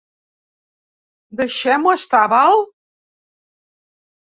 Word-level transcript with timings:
Deixem-ho 1.41 1.95
estar, 1.99 2.23
val? 2.35 2.59